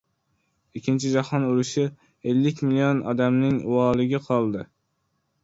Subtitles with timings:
[0.79, 1.83] Ikkinchi jahon urushi
[2.33, 4.67] ellik million odamning uvoliga qoldi.